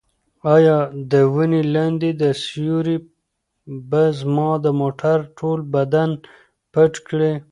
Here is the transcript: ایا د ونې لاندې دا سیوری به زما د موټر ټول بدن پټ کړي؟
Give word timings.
ایا 0.55 0.77
د 1.11 1.13
ونې 1.33 1.61
لاندې 1.75 2.09
دا 2.21 2.31
سیوری 2.45 2.97
به 3.89 4.03
زما 4.19 4.49
د 4.65 4.67
موټر 4.79 5.17
ټول 5.37 5.59
بدن 5.75 6.09
پټ 6.73 6.93
کړي؟ 7.07 7.33